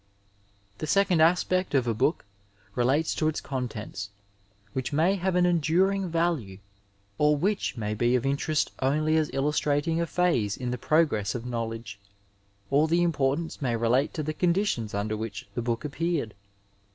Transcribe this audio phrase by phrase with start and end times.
[0.01, 2.25] Ill The second aspect of a book
[2.73, 4.09] relates to its contents,
[4.73, 6.57] which may have an enduring value
[7.19, 11.45] or which may be of interest only as illustrating a phase in the progress of
[11.45, 11.99] knowledge,
[12.71, 16.33] or the importance may relate to the conditions under which the book appeared.